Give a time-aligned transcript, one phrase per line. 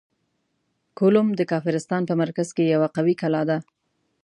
[0.97, 3.57] کولوم د کافرستان په مرکز کې یوه قوي کلا ده.